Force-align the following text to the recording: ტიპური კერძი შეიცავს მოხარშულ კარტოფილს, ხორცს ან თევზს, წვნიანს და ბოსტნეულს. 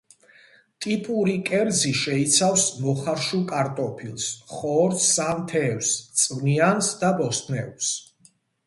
ტიპური 0.85 1.35
კერძი 1.49 1.91
შეიცავს 1.99 2.65
მოხარშულ 2.87 3.45
კარტოფილს, 3.53 4.27
ხორცს 4.57 5.13
ან 5.31 5.47
თევზს, 5.55 5.97
წვნიანს 6.25 6.95
და 7.05 7.17
ბოსტნეულს. 7.25 7.97